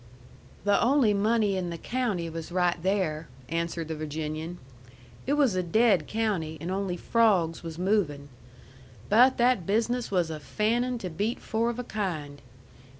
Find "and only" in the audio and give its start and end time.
6.59-6.97